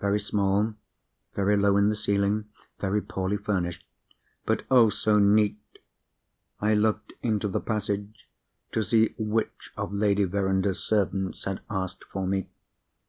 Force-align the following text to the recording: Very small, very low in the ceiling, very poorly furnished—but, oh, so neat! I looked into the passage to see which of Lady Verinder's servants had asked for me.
Very 0.00 0.18
small, 0.18 0.74
very 1.36 1.56
low 1.56 1.76
in 1.76 1.88
the 1.88 1.94
ceiling, 1.94 2.46
very 2.80 3.00
poorly 3.00 3.36
furnished—but, 3.36 4.64
oh, 4.72 4.88
so 4.90 5.20
neat! 5.20 5.60
I 6.60 6.74
looked 6.74 7.12
into 7.22 7.46
the 7.46 7.60
passage 7.60 8.28
to 8.72 8.82
see 8.82 9.14
which 9.18 9.70
of 9.76 9.92
Lady 9.94 10.24
Verinder's 10.24 10.80
servants 10.82 11.44
had 11.44 11.60
asked 11.70 12.02
for 12.10 12.26
me. 12.26 12.48